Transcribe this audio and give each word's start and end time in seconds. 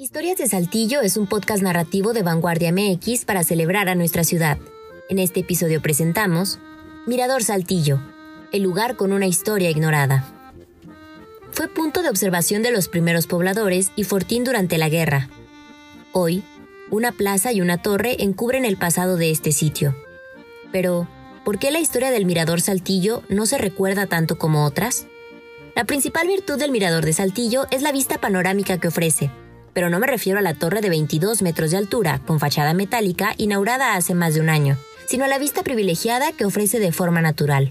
Historias 0.00 0.38
de 0.38 0.46
Saltillo 0.46 1.00
es 1.00 1.16
un 1.16 1.26
podcast 1.26 1.60
narrativo 1.60 2.12
de 2.12 2.22
Vanguardia 2.22 2.70
MX 2.70 3.24
para 3.24 3.42
celebrar 3.42 3.88
a 3.88 3.96
nuestra 3.96 4.22
ciudad. 4.22 4.56
En 5.08 5.18
este 5.18 5.40
episodio 5.40 5.82
presentamos 5.82 6.60
Mirador 7.04 7.42
Saltillo, 7.42 7.98
el 8.52 8.62
lugar 8.62 8.94
con 8.94 9.12
una 9.12 9.26
historia 9.26 9.70
ignorada. 9.70 10.24
Fue 11.50 11.66
punto 11.66 12.02
de 12.02 12.10
observación 12.10 12.62
de 12.62 12.70
los 12.70 12.86
primeros 12.86 13.26
pobladores 13.26 13.90
y 13.96 14.04
fortín 14.04 14.44
durante 14.44 14.78
la 14.78 14.88
guerra. 14.88 15.30
Hoy, 16.12 16.44
una 16.92 17.10
plaza 17.10 17.52
y 17.52 17.60
una 17.60 17.82
torre 17.82 18.22
encubren 18.22 18.64
el 18.64 18.76
pasado 18.76 19.16
de 19.16 19.32
este 19.32 19.50
sitio. 19.50 19.96
Pero, 20.70 21.08
¿por 21.44 21.58
qué 21.58 21.72
la 21.72 21.80
historia 21.80 22.12
del 22.12 22.24
Mirador 22.24 22.60
Saltillo 22.60 23.24
no 23.28 23.46
se 23.46 23.58
recuerda 23.58 24.06
tanto 24.06 24.38
como 24.38 24.64
otras? 24.64 25.08
La 25.74 25.86
principal 25.86 26.28
virtud 26.28 26.56
del 26.56 26.70
Mirador 26.70 27.04
de 27.04 27.14
Saltillo 27.14 27.66
es 27.72 27.82
la 27.82 27.90
vista 27.90 28.18
panorámica 28.18 28.78
que 28.78 28.86
ofrece, 28.86 29.32
pero 29.78 29.90
no 29.90 30.00
me 30.00 30.08
refiero 30.08 30.40
a 30.40 30.42
la 30.42 30.54
torre 30.54 30.80
de 30.80 30.88
22 30.88 31.40
metros 31.40 31.70
de 31.70 31.76
altura, 31.76 32.20
con 32.26 32.40
fachada 32.40 32.74
metálica, 32.74 33.36
inaugurada 33.38 33.94
hace 33.94 34.12
más 34.12 34.34
de 34.34 34.40
un 34.40 34.48
año, 34.48 34.76
sino 35.06 35.24
a 35.24 35.28
la 35.28 35.38
vista 35.38 35.62
privilegiada 35.62 36.32
que 36.32 36.44
ofrece 36.44 36.80
de 36.80 36.90
forma 36.90 37.22
natural. 37.22 37.70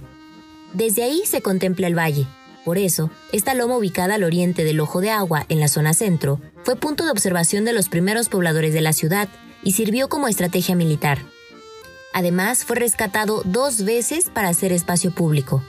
Desde 0.72 1.04
ahí 1.04 1.24
se 1.26 1.42
contempla 1.42 1.86
el 1.86 1.98
valle. 1.98 2.26
Por 2.64 2.78
eso, 2.78 3.12
esta 3.34 3.56
loma 3.56 3.76
ubicada 3.76 4.16
al 4.16 4.24
oriente 4.24 4.64
del 4.64 4.80
Ojo 4.80 5.02
de 5.02 5.10
Agua, 5.10 5.46
en 5.50 5.60
la 5.60 5.68
zona 5.68 5.94
centro, 5.94 6.40
fue 6.64 6.78
punto 6.78 7.04
de 7.04 7.12
observación 7.12 7.66
de 7.66 7.74
los 7.74 7.90
primeros 7.90 8.30
pobladores 8.30 8.74
de 8.74 8.80
la 8.80 8.94
ciudad 8.94 9.28
y 9.62 9.74
sirvió 9.74 10.08
como 10.08 10.30
estrategia 10.30 10.78
militar. 10.78 11.20
Además, 12.14 12.64
fue 12.64 12.78
rescatado 12.78 13.42
dos 13.44 13.84
veces 13.84 14.30
para 14.30 14.48
hacer 14.48 14.72
espacio 14.72 15.12
público. 15.12 15.62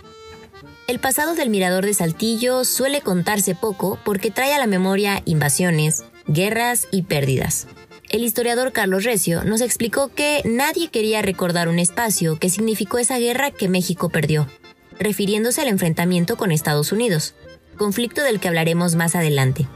El 0.88 1.01
pasado 1.01 1.34
del 1.34 1.51
Mirador 1.51 1.84
de 1.84 1.93
Saltillo 1.93 2.65
suele 2.65 3.02
contarse 3.02 3.55
poco 3.55 3.98
porque 4.07 4.30
trae 4.30 4.55
a 4.55 4.59
la 4.59 4.66
memoria 4.66 5.20
invasiones, 5.27 6.05
guerras 6.28 6.87
y 6.92 7.02
pérdidas. 7.02 7.66
El 8.10 8.23
historiador 8.23 8.73
Carlos 8.73 9.05
Recio 9.05 9.45
nos 9.45 9.60
explicó 9.60 10.09
que 10.09 10.42
nadie 10.45 10.88
quería 10.88 11.20
recordar 11.20 11.68
un 11.68 11.79
espacio 11.79 12.38
que 12.38 12.48
significó 12.48 12.98
esa 12.98 13.18
guerra 13.18 13.51
que 13.51 13.68
México 13.68 14.09
perdió, 14.09 14.46
refiriéndose 14.98 15.60
al 15.60 15.68
enfrentamiento 15.68 16.37
con 16.37 16.52
Estados 16.52 16.93
Unidos, 16.93 17.35
conflicto 17.76 18.23
del 18.23 18.40
que 18.40 18.48
hablaremos 18.48 18.95
más 18.95 19.15
adelante. 19.15 19.66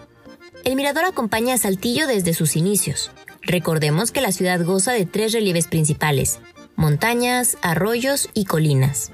El 0.64 0.76
mirador 0.76 1.04
acompaña 1.04 1.54
a 1.54 1.58
Saltillo 1.58 2.06
desde 2.06 2.34
sus 2.34 2.56
inicios. 2.56 3.10
Recordemos 3.42 4.12
que 4.12 4.20
la 4.20 4.32
ciudad 4.32 4.64
goza 4.64 4.92
de 4.92 5.06
tres 5.06 5.32
relieves 5.32 5.66
principales, 5.66 6.38
montañas, 6.76 7.58
arroyos 7.60 8.28
y 8.34 8.44
colinas. 8.44 9.10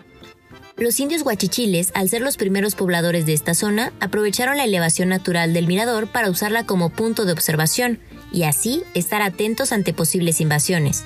Los 0.79 1.01
indios 1.01 1.25
guachichiles, 1.25 1.91
al 1.95 2.09
ser 2.09 2.23
los 2.23 2.37
primeros 2.37 2.77
pobladores 2.77 3.27
de 3.27 3.33
esta 3.33 3.55
zona, 3.55 3.93
aprovecharon 3.98 4.57
la 4.57 4.65
elevación 4.65 5.09
natural 5.09 5.53
del 5.53 5.67
mirador 5.67 6.07
para 6.07 6.31
usarla 6.31 6.67
como 6.67 6.91
punto 6.91 7.25
de 7.25 7.33
observación 7.33 7.98
y 8.33 8.45
así 8.45 8.85
estar 8.95 9.20
atentos 9.20 9.73
ante 9.73 9.93
posibles 9.93 10.41
invasiones. 10.41 11.03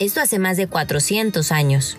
Esto 0.00 0.20
hace 0.20 0.40
más 0.40 0.56
de 0.56 0.66
400 0.66 1.52
años. 1.52 1.96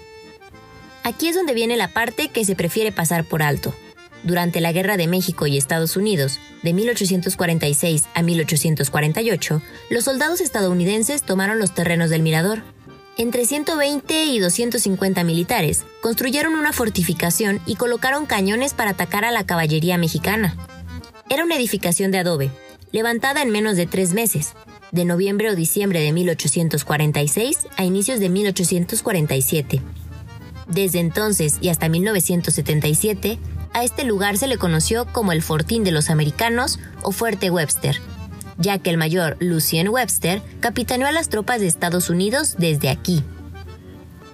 Aquí 1.04 1.30
es 1.30 1.36
donde 1.36 1.54
viene 1.54 1.78
la 1.78 1.88
parte 1.88 2.28
que 2.28 2.44
se 2.44 2.56
prefiere 2.56 2.92
pasar 2.92 3.24
por 3.24 3.44
alto. 3.44 3.74
Durante 4.24 4.60
la 4.60 4.74
Guerra 4.74 4.98
de 4.98 5.08
México 5.08 5.48
y 5.48 5.56
Estados 5.56 5.96
Unidos, 5.96 6.40
de 6.64 6.74
1846 6.74 8.06
a 8.14 8.24
1848, 8.24 9.62
los 9.90 10.04
soldados 10.04 10.42
estadounidenses 10.42 11.24
tomaron 11.24 11.60
los 11.60 11.74
terrenos 11.74 12.10
del 12.10 12.24
mirador 12.24 12.75
entre 13.18 13.46
120 13.46 14.26
y 14.26 14.40
250 14.40 15.24
militares 15.24 15.86
construyeron 16.02 16.54
una 16.54 16.74
fortificación 16.74 17.62
y 17.66 17.76
colocaron 17.76 18.26
cañones 18.26 18.74
para 18.74 18.92
atacar 18.92 19.24
a 19.24 19.32
la 19.32 19.46
caballería 19.46 19.98
mexicana. 19.98 20.56
Era 21.30 21.46
una 21.46 21.56
edificación 21.56 22.12
de 22.12 22.20
adobe, 22.20 22.52
levantada 22.92 23.42
en 23.42 23.52
menos 23.52 23.78
de 23.78 23.86
tres 23.86 24.14
meses, 24.14 24.54
de 24.92 25.06
noviembre 25.06 25.50
o 25.50 25.56
diciembre 25.56 26.02
de 26.02 26.12
1846 26.12 27.68
a 27.78 27.86
inicios 27.86 28.20
de 28.20 28.30
1847. 28.30 29.82
Desde 30.68 31.00
entonces 31.00 31.58
y 31.62 31.70
hasta 31.70 31.88
1977, 31.88 33.40
a 33.74 33.84
este 33.84 34.04
lugar 34.04 34.38
se 34.38 34.48
le 34.48 34.58
conoció 34.58 35.06
como 35.12 35.32
el 35.32 35.42
Fortín 35.42 35.84
de 35.84 35.92
los 35.92 36.10
Americanos 36.10 36.80
o 37.02 37.12
Fuerte 37.12 37.50
Webster, 37.50 38.02
ya 38.58 38.78
que 38.80 38.90
el 38.90 38.98
mayor 38.98 39.38
Lucien 39.40 39.90
Webster 39.90 40.42
capitaneó 40.60 41.08
a 41.08 41.12
las 41.12 41.30
tropas 41.30 41.60
de 41.60 41.68
Estados 41.68 42.10
Unidos 42.10 42.56
desde 42.58 42.90
aquí. 42.90 43.24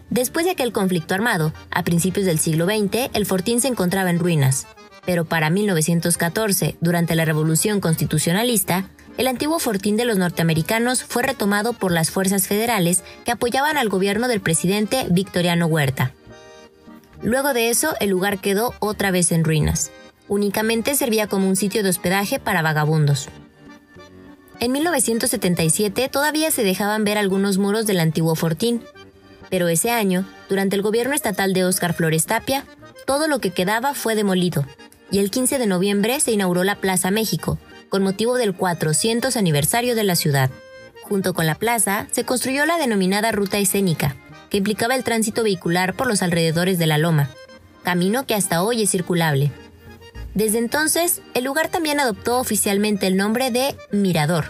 Después 0.10 0.46
de 0.46 0.52
aquel 0.52 0.74
conflicto 0.74 1.14
armado, 1.14 1.54
a 1.72 1.84
principios 1.84 2.26
del 2.26 2.40
siglo 2.40 2.66
XX, 2.66 3.10
el 3.14 3.26
fortín 3.26 3.62
se 3.62 3.70
encontraba 3.70 4.10
en 4.10 4.20
ruinas, 4.20 4.68
pero 5.06 5.26
para 5.26 5.50
1914, 5.50 6.76
durante 6.82 7.16
la 7.16 7.26
Revolución 7.26 7.80
Constitucionalista, 7.80 8.90
el 9.18 9.28
antiguo 9.28 9.60
fortín 9.60 9.98
de 9.98 10.06
los 10.06 10.18
norteamericanos 10.18 11.04
fue 11.04 11.24
retomado 11.24 11.74
por 11.74 11.92
las 11.92 12.12
fuerzas 12.12 12.48
federales 12.48 13.04
que 13.26 13.32
apoyaban 13.32 13.78
al 13.78 13.90
gobierno 13.90 14.28
del 14.28 14.42
presidente 14.42 15.06
Victoriano 15.10 15.68
Huerta. 15.68 16.14
Luego 17.22 17.54
de 17.54 17.70
eso, 17.70 17.94
el 18.00 18.10
lugar 18.10 18.40
quedó 18.40 18.74
otra 18.80 19.12
vez 19.12 19.32
en 19.32 19.44
ruinas. 19.44 19.92
Únicamente 20.28 20.96
servía 20.96 21.28
como 21.28 21.48
un 21.48 21.56
sitio 21.56 21.84
de 21.84 21.90
hospedaje 21.90 22.40
para 22.40 22.62
vagabundos. 22.62 23.30
En 24.62 24.72
1977 24.74 26.08
todavía 26.08 26.52
se 26.52 26.64
dejaban 26.64 27.04
ver 27.04 27.18
algunos 27.18 27.58
muros 27.58 27.88
del 27.88 28.00
antiguo 28.00 28.36
fortín, 28.36 28.84
pero 29.50 29.68
ese 29.68 29.90
año, 29.90 30.24
durante 30.50 30.76
el 30.76 30.84
gobierno 30.84 31.16
estatal 31.16 31.54
de 31.54 31.66
Óscar 31.66 31.96
Flores 31.96 32.28
Tapia, 32.28 32.64
todo 33.08 33.28
lo 33.28 33.40
que 33.40 33.50
quedaba 33.50 33.96
fue 33.96 34.14
demolido, 34.14 34.64
y 35.10 35.18
el 35.18 35.32
15 35.32 35.58
de 35.58 35.66
noviembre 35.66 36.20
se 36.20 36.32
inauguró 36.32 36.64
la 36.64 36.76
Plaza 36.76 37.10
México, 37.10 37.58
con 37.90 38.04
motivo 38.04 38.36
del 38.36 38.54
400 38.54 39.36
aniversario 39.36 39.96
de 39.96 40.04
la 40.04 40.16
ciudad. 40.16 40.52
Junto 41.02 41.34
con 41.34 41.48
la 41.48 41.56
plaza, 41.56 42.08
se 42.12 42.24
construyó 42.24 42.68
la 42.68 42.78
denominada 42.78 43.32
Ruta 43.32 43.58
Escénica, 43.58 44.16
que 44.52 44.58
implicaba 44.58 44.94
el 44.94 45.04
tránsito 45.04 45.42
vehicular 45.42 45.96
por 45.96 46.06
los 46.06 46.22
alrededores 46.22 46.78
de 46.78 46.86
la 46.86 47.00
loma, 47.00 47.32
camino 47.82 48.28
que 48.28 48.36
hasta 48.36 48.62
hoy 48.62 48.84
es 48.84 48.92
circulable. 48.92 49.52
Desde 50.34 50.60
entonces, 50.60 51.22
el 51.34 51.44
lugar 51.44 51.70
también 51.70 52.00
adoptó 52.00 52.40
oficialmente 52.40 53.08
el 53.08 53.18
nombre 53.18 53.52
de 53.52 53.76
Mirador. 53.92 54.46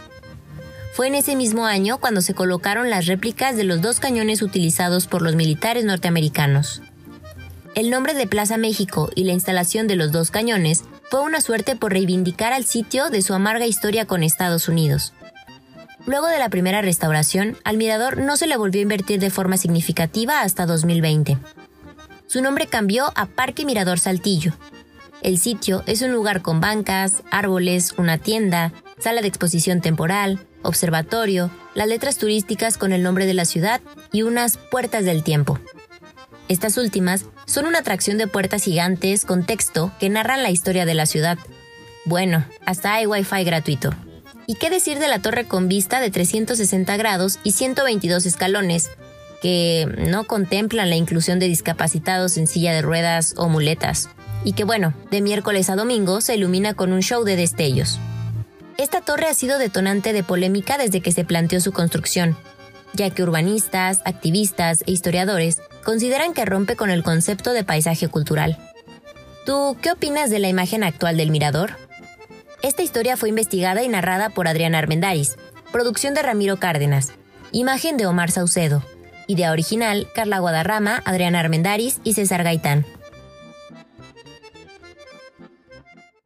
Fue 0.93 1.07
en 1.07 1.15
ese 1.15 1.35
mismo 1.35 1.65
año 1.65 1.99
cuando 1.99 2.21
se 2.21 2.33
colocaron 2.33 2.89
las 2.89 3.07
réplicas 3.07 3.55
de 3.55 3.63
los 3.63 3.81
dos 3.81 3.99
cañones 3.99 4.41
utilizados 4.41 5.07
por 5.07 5.21
los 5.21 5.35
militares 5.35 5.85
norteamericanos. 5.85 6.81
El 7.73 7.89
nombre 7.89 8.13
de 8.13 8.27
Plaza 8.27 8.57
México 8.57 9.09
y 9.15 9.23
la 9.23 9.31
instalación 9.31 9.87
de 9.87 9.95
los 9.95 10.11
dos 10.11 10.29
cañones 10.29 10.83
fue 11.09 11.21
una 11.21 11.41
suerte 11.41 11.75
por 11.75 11.93
reivindicar 11.93 12.51
al 12.51 12.65
sitio 12.65 13.09
de 13.09 13.21
su 13.21 13.33
amarga 13.33 13.65
historia 13.65 14.05
con 14.05 14.23
Estados 14.23 14.67
Unidos. 14.67 15.13
Luego 16.05 16.27
de 16.27 16.39
la 16.39 16.49
primera 16.49 16.81
restauración, 16.81 17.57
al 17.63 17.77
mirador 17.77 18.17
no 18.17 18.35
se 18.35 18.47
le 18.47 18.57
volvió 18.57 18.79
a 18.79 18.83
invertir 18.83 19.19
de 19.19 19.29
forma 19.29 19.57
significativa 19.57 20.41
hasta 20.41 20.65
2020. 20.65 21.37
Su 22.27 22.41
nombre 22.41 22.67
cambió 22.67 23.11
a 23.15 23.25
Parque 23.25 23.65
Mirador 23.65 23.99
Saltillo, 23.99 24.53
el 25.21 25.37
sitio 25.37 25.83
es 25.85 26.01
un 26.01 26.11
lugar 26.11 26.41
con 26.41 26.61
bancas, 26.61 27.23
árboles, 27.29 27.93
una 27.97 28.17
tienda, 28.17 28.73
sala 28.99 29.21
de 29.21 29.27
exposición 29.27 29.81
temporal, 29.81 30.39
observatorio, 30.63 31.51
las 31.75 31.87
letras 31.87 32.17
turísticas 32.17 32.77
con 32.77 32.91
el 32.91 33.03
nombre 33.03 33.25
de 33.25 33.33
la 33.33 33.45
ciudad 33.45 33.81
y 34.11 34.23
unas 34.23 34.57
puertas 34.57 35.05
del 35.05 35.23
tiempo. 35.23 35.59
Estas 36.47 36.77
últimas 36.77 37.25
son 37.45 37.65
una 37.65 37.79
atracción 37.79 38.17
de 38.17 38.27
puertas 38.27 38.63
gigantes 38.63 39.25
con 39.25 39.45
texto 39.45 39.91
que 39.99 40.09
narran 40.09 40.43
la 40.43 40.51
historia 40.51 40.85
de 40.85 40.95
la 40.95 41.05
ciudad. 41.05 41.37
Bueno, 42.05 42.45
hasta 42.65 42.95
hay 42.95 43.05
wifi 43.05 43.43
gratuito. 43.43 43.91
¿Y 44.47 44.55
qué 44.55 44.69
decir 44.69 44.99
de 44.99 45.07
la 45.07 45.19
torre 45.19 45.45
con 45.45 45.67
vista 45.67 46.01
de 46.01 46.09
360 46.09 46.97
grados 46.97 47.39
y 47.43 47.51
122 47.51 48.25
escalones, 48.25 48.89
que 49.41 49.87
no 50.09 50.25
contemplan 50.25 50.89
la 50.89 50.95
inclusión 50.95 51.39
de 51.39 51.47
discapacitados 51.47 52.37
en 52.37 52.47
silla 52.47 52.73
de 52.73 52.81
ruedas 52.81 53.35
o 53.37 53.47
muletas? 53.47 54.09
Y 54.43 54.53
que 54.53 54.63
bueno, 54.63 54.93
de 55.09 55.21
miércoles 55.21 55.69
a 55.69 55.75
domingo 55.75 56.21
se 56.21 56.35
ilumina 56.35 56.73
con 56.73 56.93
un 56.93 57.01
show 57.01 57.23
de 57.23 57.35
destellos. 57.35 57.99
Esta 58.77 59.01
torre 59.01 59.27
ha 59.27 59.33
sido 59.33 59.59
detonante 59.59 60.13
de 60.13 60.23
polémica 60.23 60.77
desde 60.77 61.01
que 61.01 61.11
se 61.11 61.23
planteó 61.23 61.61
su 61.61 61.71
construcción, 61.71 62.35
ya 62.93 63.09
que 63.09 63.23
urbanistas, 63.23 64.01
activistas 64.05 64.83
e 64.87 64.91
historiadores 64.91 65.61
consideran 65.83 66.33
que 66.33 66.45
rompe 66.45 66.75
con 66.75 66.89
el 66.89 67.03
concepto 67.03 67.53
de 67.53 67.63
paisaje 67.63 68.07
cultural. 68.07 68.57
¿Tú 69.45 69.77
qué 69.81 69.91
opinas 69.91 70.29
de 70.29 70.39
la 70.39 70.49
imagen 70.49 70.83
actual 70.83 71.17
del 71.17 71.31
mirador? 71.31 71.77
Esta 72.61 72.83
historia 72.83 73.17
fue 73.17 73.29
investigada 73.29 73.83
y 73.83 73.87
narrada 73.87 74.29
por 74.29 74.47
Adriana 74.47 74.77
Armendaris, 74.77 75.35
producción 75.71 76.13
de 76.13 76.21
Ramiro 76.21 76.57
Cárdenas, 76.57 77.13
imagen 77.51 77.97
de 77.97 78.05
Omar 78.05 78.29
Saucedo, 78.29 78.83
idea 79.27 79.51
original 79.51 80.07
Carla 80.13 80.39
Guadarrama, 80.39 81.01
Adriana 81.05 81.39
Armendaris 81.39 81.99
y 82.03 82.13
César 82.13 82.43
Gaitán. 82.43 82.85